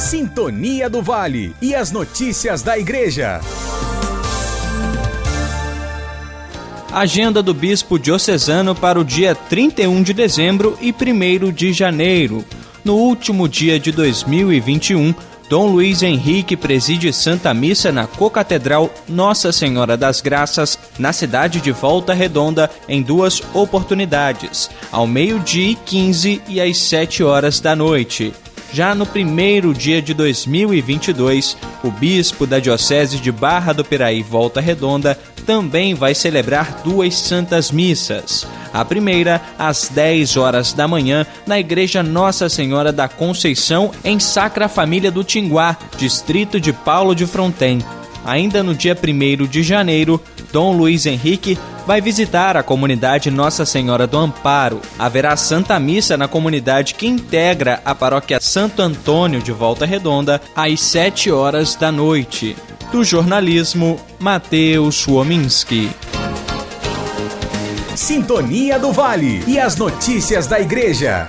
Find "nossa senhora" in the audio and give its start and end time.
19.06-19.98, 42.02-42.92, 53.30-54.06